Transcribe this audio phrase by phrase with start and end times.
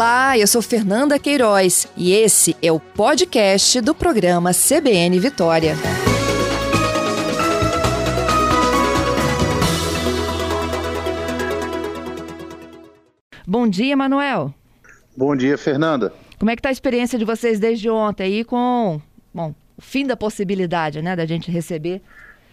[0.00, 5.74] Olá, eu sou Fernanda Queiroz e esse é o podcast do programa CBN Vitória.
[13.46, 14.54] Bom dia, Manuel.
[15.14, 16.14] Bom dia, Fernanda.
[16.38, 18.98] Como é que tá a experiência de vocês desde ontem aí com,
[19.34, 22.00] bom, o fim da possibilidade, né, da gente receber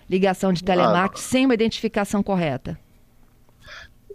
[0.09, 2.77] ligação de telemarketing ah, sem uma identificação correta?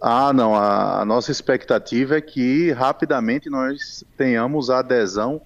[0.05, 0.53] Ah, não.
[0.53, 5.41] A, a, nossa expectativa é que rapidamente nós tenhamos a adesão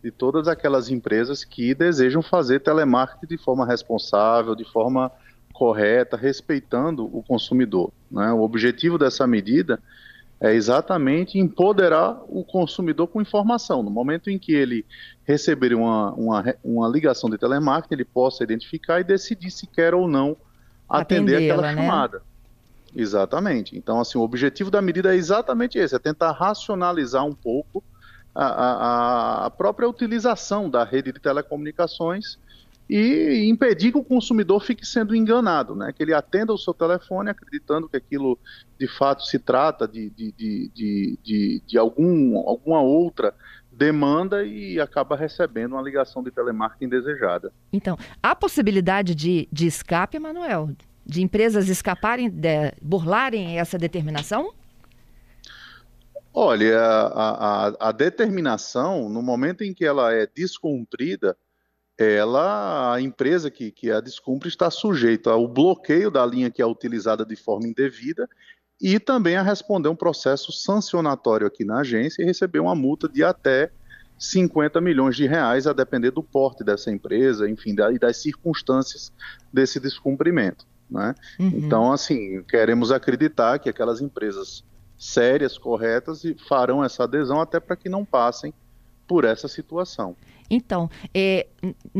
[0.00, 5.10] de todas aquelas empresas que desejam fazer telemarketing de forma responsável, de forma
[5.52, 7.90] correta, respeitando o consumidor.
[8.08, 8.32] Né?
[8.32, 9.80] O objetivo dessa medida
[10.40, 13.82] é exatamente empoderar o consumidor com informação.
[13.82, 14.86] No momento em que ele
[15.24, 20.06] receber uma, uma, uma ligação de telemarketing, ele possa identificar e decidir se quer ou
[20.06, 20.36] não
[20.88, 22.20] atender aquela né?
[22.96, 23.76] Exatamente.
[23.76, 27.84] Então, assim, o objetivo da medida é exatamente esse, é tentar racionalizar um pouco
[28.34, 32.38] a, a, a própria utilização da rede de telecomunicações
[32.88, 35.92] e impedir que o consumidor fique sendo enganado, né?
[35.92, 38.38] que ele atenda o seu telefone acreditando que aquilo
[38.78, 43.34] de fato se trata de, de, de, de, de, de algum, alguma outra
[43.70, 47.52] demanda e acaba recebendo uma ligação de telemarketing indesejada.
[47.70, 50.70] Então, há possibilidade de, de escape, Manuel?
[51.06, 54.52] De empresas escaparem, de, burlarem essa determinação?
[56.34, 61.36] Olha, a, a, a determinação, no momento em que ela é descumprida,
[61.96, 66.66] ela, a empresa que, que a descumpre está sujeita ao bloqueio da linha que é
[66.66, 68.28] utilizada de forma indevida
[68.80, 73.24] e também a responder um processo sancionatório aqui na agência e receber uma multa de
[73.24, 73.70] até
[74.18, 79.12] 50 milhões de reais, a depender do porte dessa empresa, enfim, da, e das circunstâncias
[79.52, 80.66] desse descumprimento.
[80.90, 81.14] Né?
[81.38, 81.52] Uhum.
[81.54, 84.64] Então, assim, queremos acreditar que aquelas empresas
[84.98, 88.52] sérias, corretas, farão essa adesão até para que não passem
[89.06, 90.16] por essa situação.
[90.48, 91.46] Então, é,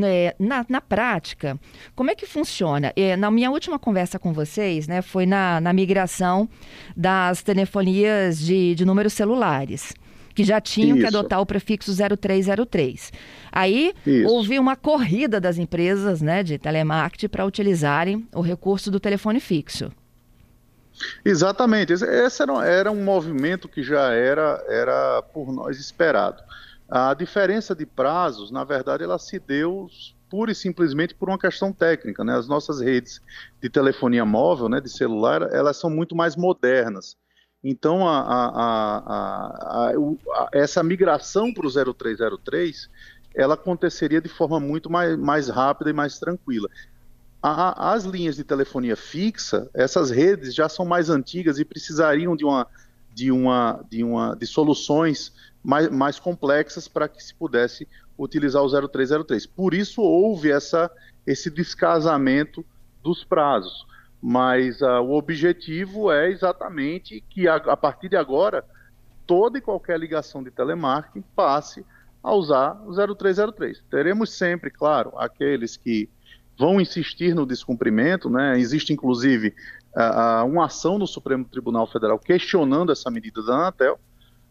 [0.02, 1.58] é, na, na, prática,
[1.96, 2.92] como é que funciona?
[2.94, 6.48] É, na minha última conversa com vocês, né, foi na, na migração
[6.96, 9.92] das telefonias de, de números celulares
[10.36, 11.00] que já tinham Isso.
[11.00, 13.10] que adotar o prefixo 0303.
[13.50, 14.28] Aí Isso.
[14.28, 19.90] houve uma corrida das empresas né, de telemarketing para utilizarem o recurso do telefone fixo.
[21.24, 21.94] Exatamente.
[21.94, 26.42] Esse era, era um movimento que já era, era por nós esperado.
[26.86, 29.88] A diferença de prazos, na verdade, ela se deu
[30.28, 32.22] pura e simplesmente por uma questão técnica.
[32.22, 32.36] Né?
[32.36, 33.22] As nossas redes
[33.62, 37.16] de telefonia móvel, né, de celular, elas são muito mais modernas.
[37.68, 42.88] Então, a, a, a, essa migração para o 0303,
[43.34, 46.68] ela aconteceria de forma muito mais, mais rápida e mais tranquila.
[47.42, 52.68] as linhas de telefonia fixa, essas redes já são mais antigas e precisariam de uma,
[53.12, 58.88] de uma, de uma, de soluções mais, mais complexas para que se pudesse utilizar o
[58.88, 59.44] 0303.
[59.44, 60.88] Por isso houve essa,
[61.26, 62.64] esse descasamento
[63.02, 63.84] dos prazos.
[64.28, 68.64] Mas uh, o objetivo é exatamente que a, a, partir de agora
[69.24, 71.86] toda e qualquer ligação de telemarketing passe
[72.24, 73.84] a usar o 0303.
[73.88, 76.08] Teremos sempre, claro, aqueles que
[76.58, 78.58] vão insistir no descumprimento, né?
[78.58, 79.54] Existe inclusive
[79.94, 83.96] uh, uma ação no Supremo Tribunal Federal questionando essa medida da Anatel,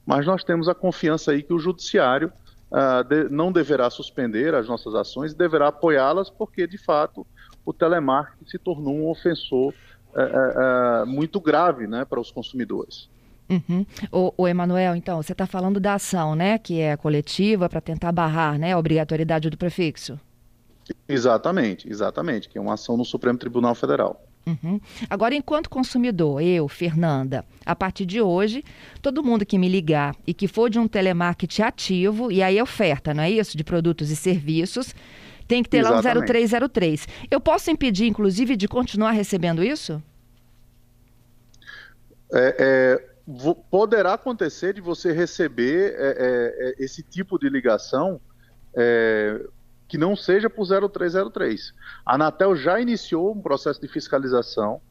[0.06, 2.31] mas nós temos a confiança aí que o Judiciário
[2.72, 7.28] uh, de, não deverá suspender as nossas ações e deverá apoiá-las, porque, de fato,
[7.66, 9.74] o telemarketing se tornou um ofensor
[10.14, 13.09] uh, uh, muito grave né, para os consumidores.
[13.50, 13.86] Uhum.
[14.12, 18.12] O, o Emanuel, então, você está falando da ação, né, que é coletiva para tentar
[18.12, 20.20] barrar né, a obrigatoriedade do prefixo.
[21.08, 24.22] Exatamente, exatamente, que é uma ação no Supremo Tribunal Federal.
[24.46, 24.80] Uhum.
[25.09, 28.64] Agora, enquanto consumidor, eu, Fernanda, a partir de hoje,
[29.02, 32.62] todo mundo que me ligar e que for de um telemarketing ativo, e aí é
[32.62, 33.58] oferta, não é isso?
[33.58, 34.94] De produtos e serviços,
[35.48, 36.16] tem que ter Exatamente.
[36.16, 37.08] lá o 0303.
[37.30, 40.02] Eu posso impedir, inclusive, de continuar recebendo isso?
[42.34, 43.16] É, é,
[43.70, 48.20] poderá acontecer de você receber é, é, é esse tipo de ligação
[48.76, 49.42] é,
[49.88, 51.74] que não seja por 0303.
[52.06, 54.82] A Anatel já iniciou um processo de fiscalização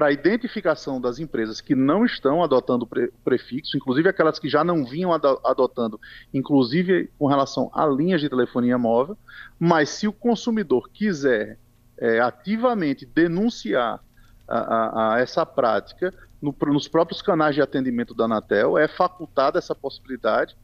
[0.00, 4.64] para a identificação das empresas que não estão adotando o prefixo, inclusive aquelas que já
[4.64, 6.00] não vinham adotando,
[6.32, 9.14] inclusive com relação a linhas de telefonia móvel,
[9.58, 11.58] mas se o consumidor quiser
[11.98, 14.00] é, ativamente denunciar
[14.48, 19.58] a, a, a essa prática no, nos próprios canais de atendimento da Anatel, é facultada
[19.58, 20.56] essa possibilidade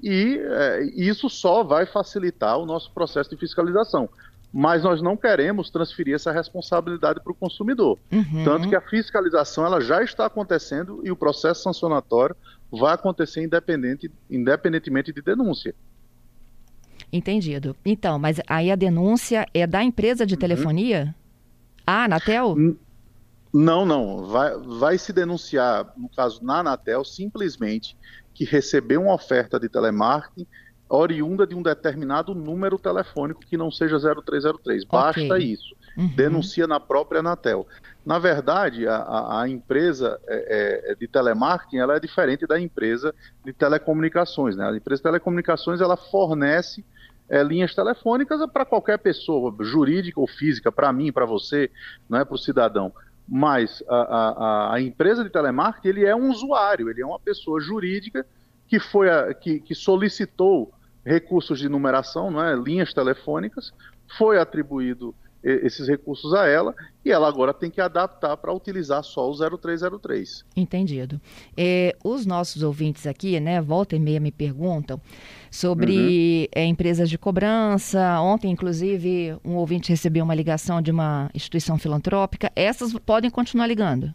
[0.00, 4.08] e é, isso só vai facilitar o nosso processo de fiscalização.
[4.56, 7.98] Mas nós não queremos transferir essa responsabilidade para o consumidor.
[8.12, 8.44] Uhum.
[8.44, 12.36] Tanto que a fiscalização ela já está acontecendo e o processo sancionatório
[12.70, 15.74] vai acontecer independente, independentemente de denúncia.
[17.12, 17.74] Entendido.
[17.84, 20.40] Então, mas aí a denúncia é da empresa de uhum.
[20.40, 21.02] telefonia?
[21.06, 21.82] Uhum.
[21.84, 22.56] Ah, Anatel?
[23.52, 24.24] Não, não.
[24.24, 27.96] Vai, vai se denunciar, no caso na Anatel, simplesmente
[28.32, 30.46] que recebeu uma oferta de telemarketing
[30.96, 34.84] oriunda de um determinado número telefônico que não seja 0303.
[34.84, 35.52] Basta okay.
[35.52, 35.74] isso.
[35.96, 36.08] Uhum.
[36.08, 37.66] Denuncia na própria Anatel.
[38.04, 43.14] Na verdade, a, a empresa é, é, de telemarketing ela é diferente da empresa
[43.44, 44.56] de telecomunicações.
[44.56, 44.68] Né?
[44.68, 46.84] A empresa de telecomunicações ela fornece
[47.28, 51.70] é, linhas telefônicas para qualquer pessoa, jurídica ou física, para mim, para você,
[52.08, 52.92] não é para o cidadão.
[53.26, 57.58] Mas a, a, a, empresa de telemarketing ele é um usuário, ele é uma pessoa
[57.58, 58.26] jurídica
[58.68, 60.73] que foi a, que, que solicitou
[61.04, 63.72] recursos de numeração, não é, linhas telefônicas,
[64.16, 65.14] foi atribuído
[65.44, 66.74] esses recursos a ela
[67.04, 70.42] e ela agora tem que adaptar para utilizar só o 0303.
[70.56, 71.20] Entendido.
[71.54, 74.98] É, os nossos ouvintes aqui, né, volta e meia me perguntam
[75.50, 76.62] sobre uhum.
[76.62, 78.18] é, empresas de cobrança.
[78.20, 82.50] Ontem, inclusive, um ouvinte recebeu uma ligação de uma instituição filantrópica.
[82.56, 84.14] Essas podem continuar ligando?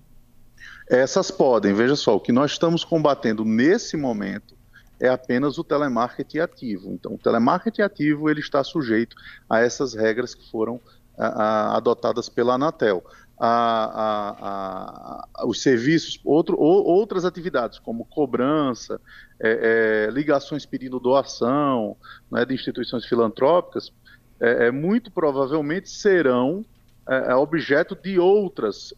[0.89, 1.73] Essas podem.
[1.73, 4.57] Veja só, o que nós estamos combatendo nesse momento
[4.99, 6.91] é apenas o telemarketing ativo.
[6.91, 9.15] Então, o telemarketing ativo ele está sujeito
[9.49, 10.79] a essas regras que foram
[11.17, 13.03] a, a, adotadas pela Anatel.
[13.41, 18.99] A, os serviços, outro, ou, outras atividades, como cobrança,
[19.39, 21.95] é, é, ligações pedindo doação
[22.29, 23.93] né, de instituições filantrópicas,
[24.39, 26.65] é, é muito provavelmente serão
[27.07, 28.93] é, é, objeto de outras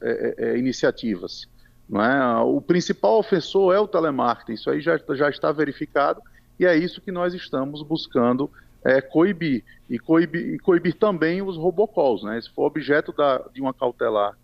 [0.58, 1.48] iniciativas.
[1.92, 2.42] Não é?
[2.42, 6.22] O principal ofensor é o telemarketing, isso aí já, já está verificado
[6.58, 8.50] e é isso que nós estamos buscando
[8.84, 9.64] é, coibir.
[9.90, 12.24] E coibir, coibir também os robocalls.
[12.24, 12.38] Né?
[12.38, 14.38] Esse foi objeto da, de uma cautelar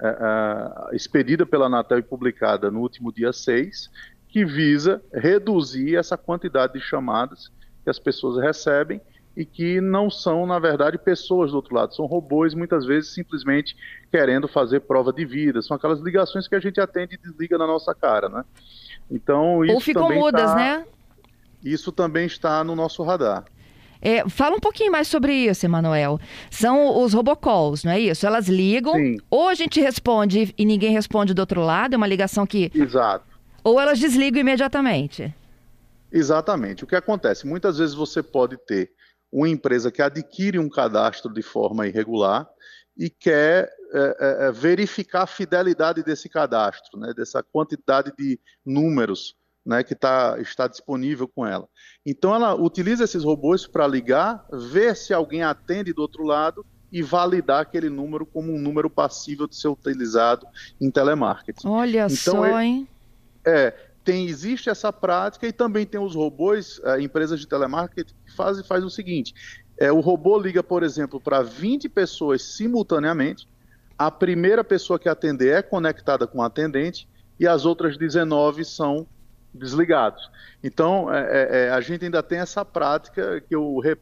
[0.00, 3.90] é, é, expedida pela Anatel e publicada no último dia 6,
[4.28, 7.52] que visa reduzir essa quantidade de chamadas
[7.84, 9.00] que as pessoas recebem
[9.36, 13.76] e que não são, na verdade, pessoas do outro lado, são robôs, muitas vezes simplesmente
[14.10, 15.60] querendo fazer prova de vida.
[15.60, 18.44] São aquelas ligações que a gente atende e desliga na nossa cara, né?
[19.10, 20.84] Então, isso Ou ficam mudas, tá, né?
[21.64, 23.44] Isso também está no nosso radar.
[24.00, 26.20] É, fala um pouquinho mais sobre isso, Emanuel.
[26.50, 28.26] São os robocalls, não é isso?
[28.26, 29.16] Elas ligam, Sim.
[29.30, 32.70] ou a gente responde e ninguém responde do outro lado, é uma ligação que.
[32.74, 33.24] Exato.
[33.64, 35.34] Ou elas desligam imediatamente.
[36.12, 36.84] Exatamente.
[36.84, 37.46] O que acontece?
[37.46, 38.90] Muitas vezes você pode ter
[39.34, 42.48] uma empresa que adquire um cadastro de forma irregular
[42.96, 49.34] e quer é, é, é, verificar a fidelidade desse cadastro, né, dessa quantidade de números
[49.66, 51.66] né, que tá, está disponível com ela.
[52.06, 57.02] Então ela utiliza esses robôs para ligar, ver se alguém atende do outro lado e
[57.02, 60.46] validar aquele número como um número passível de ser utilizado
[60.80, 61.66] em telemarketing.
[61.66, 62.88] Olha então, só, é, hein?
[63.44, 68.32] É, tem, existe essa prática e também tem os robôs, é, empresas de telemarketing, que
[68.32, 69.34] fazem faz o seguinte:
[69.78, 73.48] é, o robô liga, por exemplo, para 20 pessoas simultaneamente,
[73.98, 77.08] a primeira pessoa que atender é conectada com o atendente
[77.40, 79.06] e as outras 19 são
[79.52, 80.30] desligados.
[80.62, 83.96] Então, é, é, é, a gente ainda tem essa prática que eu, é,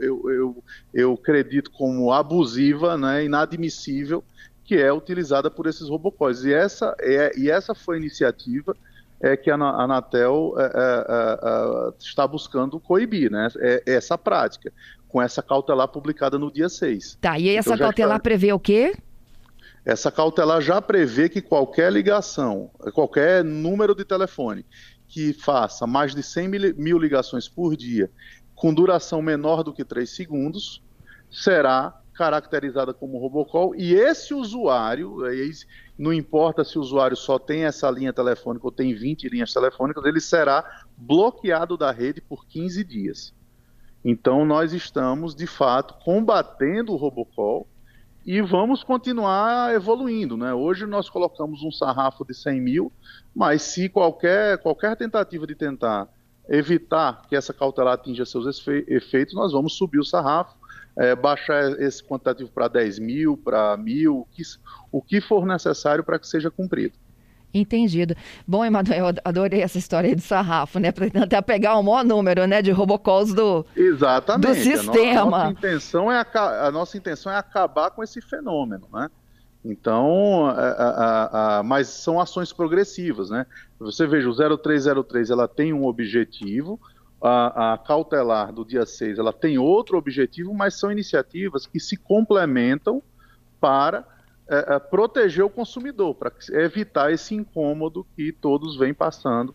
[0.00, 4.22] eu, eu, eu acredito como abusiva, né, inadmissível,
[4.64, 6.44] que é utilizada por esses robocóis.
[6.44, 8.76] E essa, é, e essa foi a iniciativa
[9.20, 14.72] é que a Anatel é, é, é, está buscando coibir né, é, essa prática,
[15.08, 17.18] com essa cautelar publicada no dia 6.
[17.20, 18.94] Tá, e essa então, cautelar prevê o quê?
[19.84, 24.64] Essa cautelar já prevê que qualquer ligação, qualquer número de telefone
[25.06, 28.10] que faça mais de 100 mil ligações por dia,
[28.54, 30.82] com duração menor do que 3 segundos,
[31.30, 35.18] será caracterizada como robocall e esse usuário,
[35.98, 40.04] não importa se o usuário só tem essa linha telefônica ou tem 20 linhas telefônicas,
[40.04, 43.34] ele será bloqueado da rede por 15 dias.
[44.04, 47.66] Então nós estamos, de fato, combatendo o robocall
[48.24, 50.36] e vamos continuar evoluindo.
[50.36, 50.54] Né?
[50.54, 52.92] Hoje nós colocamos um sarrafo de 100 mil,
[53.34, 56.08] mas se qualquer, qualquer tentativa de tentar
[56.48, 60.54] evitar que essa cautelar atinja seus efeitos, nós vamos subir o sarrafo
[60.96, 64.42] é, baixar esse quantitativo para 10 mil, para mil, o que,
[64.92, 66.94] o que for necessário para que seja cumprido.
[67.52, 68.16] Entendido.
[68.46, 70.90] Bom, Emanuel, adorei essa história de sarrafo, né?
[70.90, 74.48] Para tentar pegar o maior número, né, de robocalls do, Exatamente.
[74.48, 75.20] do sistema.
[75.20, 79.08] A nossa, intenção é a, a nossa intenção é acabar com esse fenômeno, né?
[79.64, 83.46] Então, a, a, a, mas são ações progressivas, né?
[83.78, 86.78] Você veja, o 0303 ela tem um objetivo,
[87.26, 91.96] a, a, cautelar do dia 6 ela tem outro objetivo, mas são iniciativas que se
[91.96, 93.02] complementam
[93.58, 94.06] para
[94.46, 99.54] é, é, proteger o consumidor, para evitar esse incômodo que todos vêm passando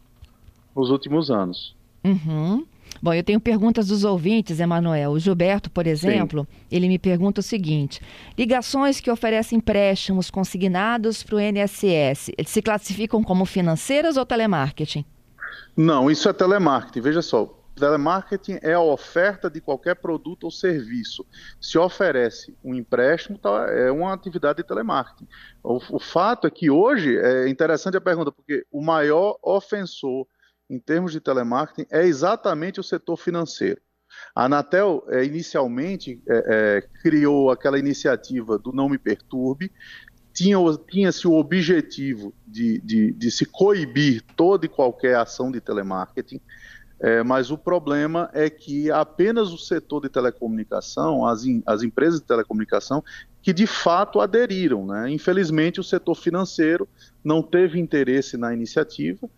[0.76, 1.76] nos últimos anos.
[2.04, 2.66] Uhum.
[3.00, 5.12] Bom, eu tenho perguntas dos ouvintes, Emanuel.
[5.12, 6.58] O Gilberto, por exemplo, Sim.
[6.72, 8.02] ele me pergunta o seguinte:
[8.36, 15.06] ligações que oferecem empréstimos consignados para o NSS, eles se classificam como financeiras ou telemarketing?
[15.78, 17.02] Não, isso é telemarketing.
[17.02, 21.26] Veja só, telemarketing é a oferta de qualquer produto ou serviço.
[21.60, 25.28] Se oferece um empréstimo, tá, é uma atividade de telemarketing.
[25.64, 30.28] O, o fato é que hoje, é interessante a pergunta, porque o maior ofensor
[30.70, 33.82] em termos de telemarketing é exatamente o setor financeiro.
[34.36, 39.72] A Anatel, é, inicialmente, é, é, criou aquela iniciativa do Não Me Perturbe,
[40.34, 46.40] tinha-se tinha o objetivo de, de, de, se coibir toda e qualquer ação de telemarketing,
[47.02, 52.20] é, mas o problema é que apenas o setor de telecomunicação, as, in, as empresas
[52.20, 53.04] de telecomunicação,
[53.42, 54.86] que de fato aderiram.
[54.86, 55.10] Né?
[55.10, 56.88] Infelizmente, o setor financeiro
[57.24, 59.30] não teve interesse na iniciativa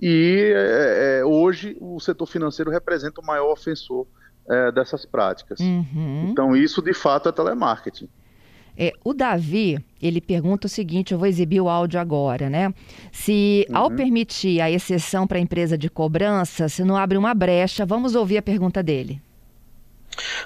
[0.00, 4.06] e é, é, hoje o setor financeiro representa o maior ofensor
[4.48, 5.60] é, dessas práticas.
[5.60, 6.28] Uhum.
[6.30, 8.08] Então, isso de fato é telemarketing.
[8.82, 12.72] É, o Davi, ele pergunta o seguinte, eu vou exibir o áudio agora, né?
[13.12, 13.76] Se uhum.
[13.76, 18.14] ao permitir a exceção para a empresa de cobrança, se não abre uma brecha, vamos
[18.14, 19.20] ouvir a pergunta dele.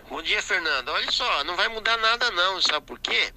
[0.09, 0.89] Bom dia, Fernando.
[0.89, 3.33] Olha só, não vai mudar nada não, sabe por quê?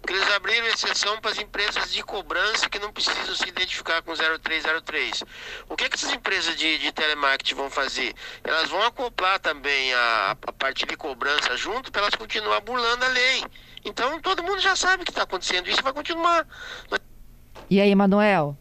[0.00, 4.12] Porque eles abriram exceção para as empresas de cobrança que não precisam se identificar com
[4.14, 5.24] 0303.
[5.68, 8.14] O que, que essas empresas de, de telemarketing vão fazer?
[8.44, 13.08] Elas vão acoplar também a, a parte de cobrança junto para elas continuar burlando a
[13.08, 13.44] lei.
[13.84, 16.46] Então todo mundo já sabe que está acontecendo isso vai continuar.
[17.68, 18.56] E aí, Manuel?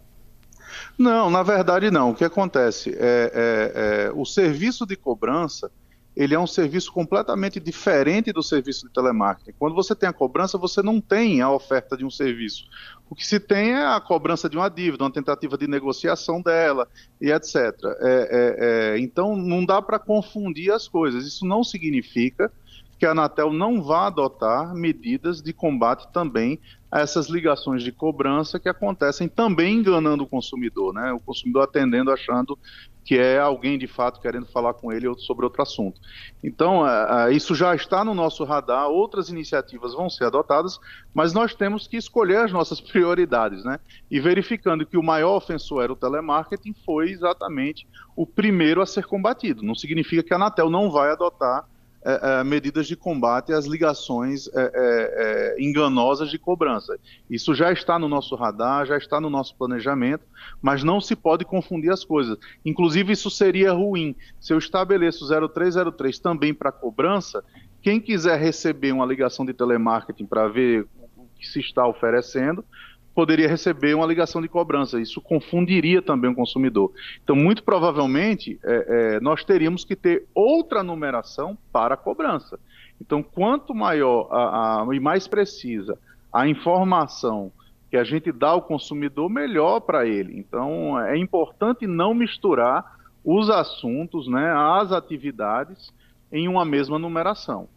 [0.98, 2.12] Não, na verdade não.
[2.12, 5.72] O que acontece é, é, é o serviço de cobrança
[6.16, 9.54] ele é um serviço completamente diferente do serviço de telemarketing.
[9.58, 12.66] Quando você tem a cobrança, você não tem a oferta de um serviço.
[13.10, 16.88] O que se tem é a cobrança de uma dívida, uma tentativa de negociação dela
[17.20, 17.56] e etc.
[17.56, 21.26] É, é, é, então, não dá para confundir as coisas.
[21.26, 22.52] Isso não significa
[23.00, 26.60] que a Anatel não vá adotar medidas de combate também
[26.92, 31.14] a essas ligações de cobrança que acontecem também enganando o consumidor, né?
[31.14, 32.60] O consumidor atendendo achando
[33.04, 36.00] que é alguém de fato querendo falar com ele sobre outro assunto.
[36.44, 40.80] Então, é, é, isso já está no nosso radar, outras iniciativas vão ser adotadas,
[41.14, 43.80] mas nós temos que escolher as nossas prioridades, né?
[44.10, 49.06] E verificando que o maior ofensor era o telemarketing, foi exatamente o primeiro a ser
[49.06, 49.64] combatido.
[49.64, 51.66] Não significa que a Anatel não vai adotar
[52.04, 56.98] é, é, medidas de combate às ligações é, é, é, enganosas de cobrança.
[57.30, 60.26] Isso já está no nosso radar, já está no nosso planejamento,
[60.62, 62.38] mas não se pode confundir as coisas.
[62.66, 64.16] Inclusive, isso seria ruim.
[64.40, 67.44] Se eu estabeleço 0303 também para cobrança,
[67.82, 72.66] quem quiser receber uma ligação de telemarketing para ver o que se está oferecendo,
[73.14, 75.00] poderia receber uma ligação de cobrança.
[75.00, 76.92] Isso confundiria também o consumidor.
[77.24, 82.60] Então, muito provavelmente, é, é, nós teríamos que ter outra numeração para a cobrança.
[83.00, 85.98] Então, quanto maior a, a, e mais precisa
[86.32, 87.52] a informação
[87.90, 90.40] que a gente dá ao consumidor, melhor para ele.
[90.40, 95.92] Então, é importante não misturar os assuntos, né, as atividades
[96.32, 97.68] em uma mesma numeração.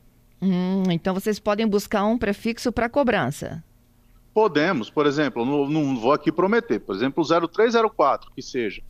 [0.40, 3.64] Hum, então, vocês podem buscar um prefixo para cobrança.
[4.34, 8.82] Podemos, por exemplo, não, não vou aqui prometer, por exemplo, o 0304, que seja.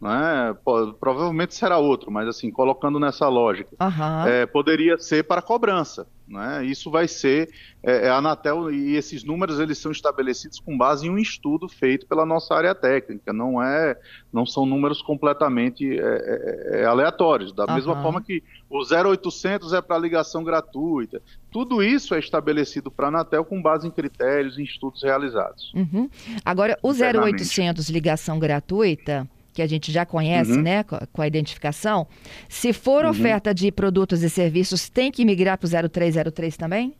[0.00, 0.54] Né?
[1.00, 4.26] Provavelmente será outro, mas assim, colocando nessa lógica, uhum.
[4.26, 6.06] é, poderia ser para cobrança.
[6.28, 6.64] Né?
[6.64, 7.48] Isso vai ser
[7.82, 11.68] é, é, a Anatel e esses números eles são estabelecidos com base em um estudo
[11.68, 13.32] feito pela nossa área técnica.
[13.32, 13.96] Não é,
[14.32, 17.52] não são números completamente é, é, é aleatórios.
[17.52, 17.74] Da uhum.
[17.74, 21.22] mesma forma que o 0800 é para ligação gratuita.
[21.50, 25.72] Tudo isso é estabelecido para a Anatel com base em critérios, em estudos realizados.
[25.74, 26.10] Uhum.
[26.44, 30.62] Agora, o 0800 ligação gratuita que a gente já conhece, uhum.
[30.62, 32.06] né, com a identificação,
[32.46, 33.10] se for uhum.
[33.10, 36.94] oferta de produtos e serviços, tem que migrar para o 0303 também?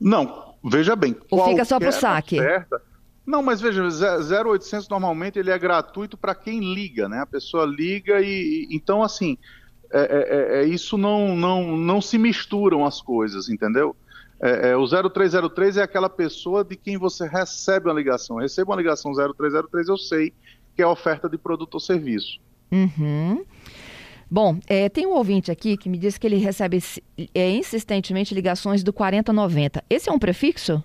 [0.00, 1.16] Não, veja bem.
[1.28, 2.38] Ou fica só para o saque?
[2.38, 2.80] Oferta,
[3.26, 7.20] não, mas veja, 0800 normalmente ele é gratuito para quem liga, né?
[7.20, 9.36] A pessoa liga e, então assim,
[9.92, 13.96] é, é, é, é isso não, não, não se misturam as coisas, entendeu?
[14.44, 18.36] É, é, o 0303 é aquela pessoa de quem você recebe uma ligação.
[18.36, 20.34] Eu recebo uma ligação 0303, eu sei
[20.76, 22.38] que é oferta de produto ou serviço.
[22.70, 23.42] Uhum.
[24.30, 26.78] Bom, é, tem um ouvinte aqui que me diz que ele recebe
[27.34, 29.82] é, insistentemente ligações do 4090.
[29.88, 30.84] Esse é um prefixo?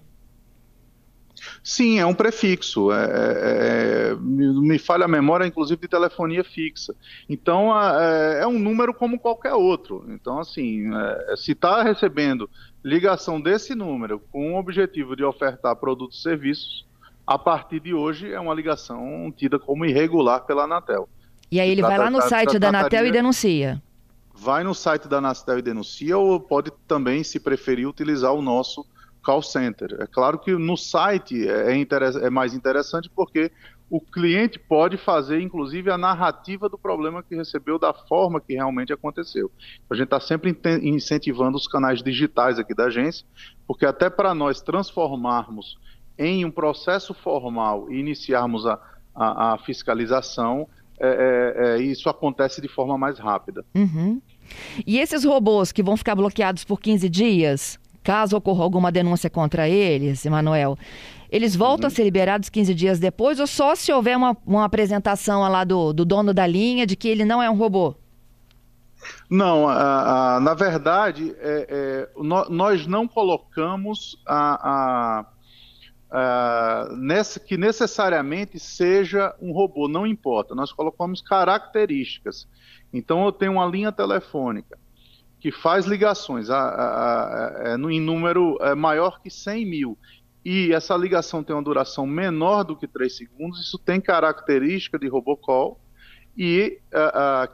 [1.64, 2.92] Sim, é um prefixo.
[2.92, 6.96] É, é, é me falha a memória, inclusive, de telefonia fixa.
[7.28, 10.06] Então, é, é um número como qualquer outro.
[10.10, 12.50] Então, assim, é, se está recebendo
[12.84, 16.88] ligação desse número com o objetivo de ofertar produtos e serviços,
[17.26, 21.08] a partir de hoje é uma ligação tida como irregular pela Anatel.
[21.52, 23.82] E aí ele vai lá no site da Anatel e denuncia?
[24.34, 28.86] Vai no site da Anatel e denuncia, ou pode também, se preferir, utilizar o nosso
[29.22, 29.98] call center.
[30.00, 33.52] É claro que no site é, é, é mais interessante porque
[33.90, 38.94] o cliente pode fazer, inclusive, a narrativa do problema que recebeu da forma que realmente
[38.94, 39.52] aconteceu.
[39.90, 43.26] A gente está sempre incentivando os canais digitais aqui da agência,
[43.68, 45.78] porque até para nós transformarmos
[46.18, 48.80] em um processo formal e iniciarmos a,
[49.16, 50.68] a, a fiscalização,
[51.00, 53.66] é, é, é, isso acontece de forma mais rápida.
[53.74, 54.22] Uhum.
[54.86, 57.80] E esses robôs que vão ficar bloqueados por 15 dias,
[58.10, 60.76] caso ocorra alguma denúncia contra eles, Emanuel,
[61.30, 61.94] eles voltam uhum.
[61.94, 65.94] a ser liberados 15 dias depois ou só se houver uma, uma apresentação lá do,
[65.94, 67.94] do dono da linha de que ele não é um robô?
[69.30, 72.10] Não, a, a, na verdade, é, é,
[72.50, 75.24] nós não colocamos a,
[76.98, 80.56] nessa, que necessariamente seja um robô, não importa.
[80.56, 82.48] Nós colocamos características.
[82.92, 84.80] Então, eu tenho uma linha telefônica
[85.40, 86.50] que faz ligações.
[86.50, 89.98] A, a, a, em número é, maior que 100 mil.
[90.44, 95.08] E essa ligação tem uma duração menor do que 3 segundos, isso tem característica de
[95.08, 95.80] robocall.
[96.38, 96.80] E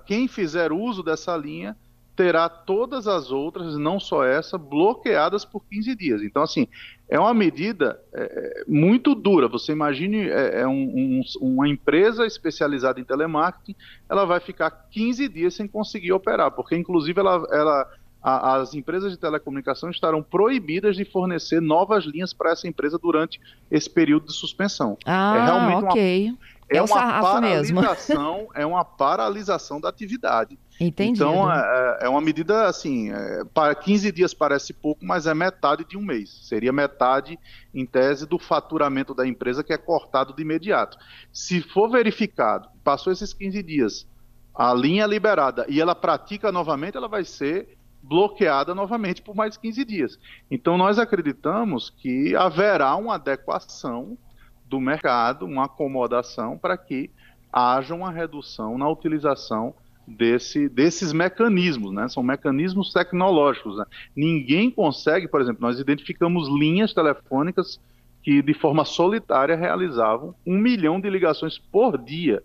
[0.06, 1.76] quem fizer uso dessa linha
[2.16, 6.22] terá todas as outras, não só essa, bloqueadas por 15 dias.
[6.22, 6.68] Então, assim,
[7.08, 9.48] é uma medida é, muito dura.
[9.48, 13.76] Você imagine é, é um, um, uma empresa especializada em telemarketing,
[14.10, 17.92] ela vai ficar 15 dias sem conseguir operar, porque, inclusive, ela, ela
[18.26, 23.40] a, as empresas de telecomunicação estarão proibidas de fornecer novas linhas para essa empresa durante
[23.70, 24.98] esse período de suspensão.
[25.06, 26.30] Ah, é realmente ok.
[26.30, 28.52] Uma, é, é uma paralisação, mesmo.
[28.56, 30.58] é uma paralisação da atividade.
[30.80, 31.20] Entendi.
[31.20, 35.86] Então é, é, uma medida assim, é, para 15 dias parece pouco, mas é metade
[35.86, 36.30] de um mês.
[36.44, 37.40] Seria metade,
[37.74, 40.98] em tese, do faturamento da empresa que é cortado de imediato.
[41.32, 44.08] Se for verificado, passou esses 15 dias,
[44.54, 49.58] a linha é liberada e ela pratica novamente, ela vai ser bloqueada novamente por mais
[49.58, 50.20] 15 dias.
[50.52, 54.18] Então nós acreditamos que haverá uma adequação
[54.66, 57.10] do mercado, uma acomodação para que
[57.52, 59.74] haja uma redução na utilização
[60.08, 62.08] desse, desses mecanismos, né?
[62.08, 63.78] São mecanismos tecnológicos.
[63.78, 63.86] Né?
[64.16, 67.80] Ninguém consegue, por exemplo, nós identificamos linhas telefônicas
[68.22, 72.42] que de forma solitária realizavam um milhão de ligações por dia.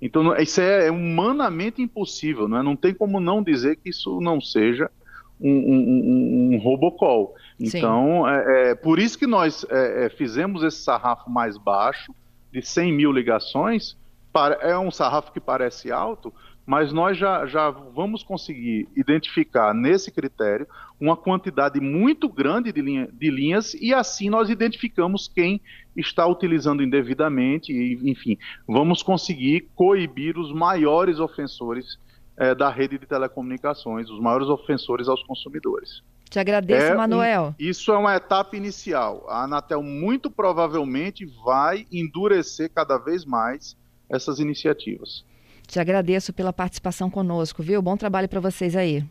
[0.00, 2.62] Então isso é humanamente impossível, não, é?
[2.62, 4.90] não tem como não dizer que isso não seja
[5.38, 7.34] um, um, um, um robocall.
[7.58, 12.14] Então, é, é, por isso que nós é, é, fizemos esse sarrafo mais baixo,
[12.52, 13.96] de 100 mil ligações.
[14.32, 16.32] Para, é um sarrafo que parece alto,
[16.70, 20.68] mas nós já, já vamos conseguir identificar nesse critério
[21.00, 25.60] uma quantidade muito grande de, linha, de linhas e assim nós identificamos quem
[25.96, 31.98] está utilizando indevidamente e, enfim, vamos conseguir coibir os maiores ofensores
[32.36, 36.04] é, da rede de telecomunicações, os maiores ofensores aos consumidores.
[36.30, 37.48] Te agradeço, é Manuel.
[37.48, 39.26] Um, isso é uma etapa inicial.
[39.28, 43.76] A Anatel muito provavelmente vai endurecer cada vez mais
[44.08, 45.28] essas iniciativas.
[45.70, 47.80] Te agradeço pela participação conosco, viu?
[47.80, 49.04] Bom trabalho para vocês aí.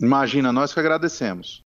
[0.00, 1.62] Imagina, nós que agradecemos.